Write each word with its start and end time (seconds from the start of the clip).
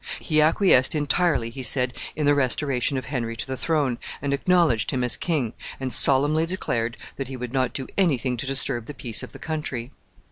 He 0.19 0.41
acquiesced 0.41 0.95
entirely, 0.95 1.51
he 1.51 1.61
said, 1.61 1.93
in 2.15 2.25
the 2.25 2.33
restoration 2.33 2.97
of 2.97 3.05
Henry 3.05 3.35
to 3.37 3.45
the 3.45 3.55
throne, 3.55 3.99
and 4.19 4.33
acknowledged 4.33 4.89
him 4.89 5.03
as 5.03 5.15
king, 5.15 5.53
and 5.79 5.93
solemnly 5.93 6.47
declared 6.47 6.97
that 7.17 7.27
he 7.27 7.37
would 7.37 7.53
not 7.53 7.71
do 7.73 7.85
any 7.99 8.17
thing 8.17 8.35
to 8.37 8.47
disturb 8.47 8.87
the 8.87 8.95
peace 8.95 9.21
of 9.21 9.31
the 9.31 9.37
country. 9.37 9.91